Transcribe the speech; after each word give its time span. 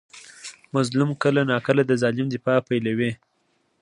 مظلوم 0.75 1.09
کله 1.23 1.41
ناکله 1.51 1.81
د 1.87 1.91
ظالم 2.01 2.27
دفاع 2.33 2.59
پیلوي. 2.69 3.11